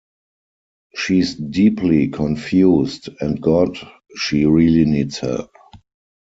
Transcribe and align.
She's 0.95 1.35
deeply 1.35 2.07
confused, 2.07 3.09
and 3.19 3.39
God, 3.39 3.77
she 4.17 4.47
really 4.47 4.85
needs 4.85 5.19
help. 5.19 5.51